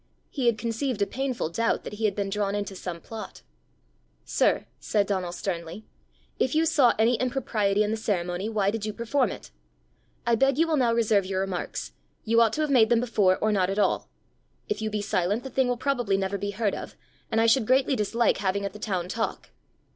[0.31, 3.43] He had conceived a painful doubt that he had been drawn into some plot!
[4.25, 5.85] "Sir!" said Donal sternly,
[6.39, 9.51] "if you saw any impropriety in the ceremony, why did you perform it?
[10.25, 11.91] I beg you will now reserve your remarks.
[12.23, 14.09] You ought to have made them before or not at all.
[14.67, 16.95] If you be silent, the thing will probably never be heard of,
[17.31, 19.51] and I should greatly dislike having it the town talk."